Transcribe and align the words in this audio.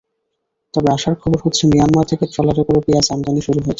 তবে 0.73 0.87
আশার 0.93 1.15
খবর 1.15 1.39
হচ্ছে, 1.45 1.63
মিয়ানমার 1.67 2.05
থেকে 2.05 2.23
ট্রলারে 2.25 2.63
করে 2.63 2.79
পেঁয়াজ 2.85 3.07
আমদানি 3.13 3.41
শুরু 3.41 3.57
হয়েছে। 3.57 3.69